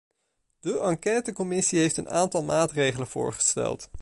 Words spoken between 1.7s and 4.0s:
heeft een aantal maatregelen voorgesteld.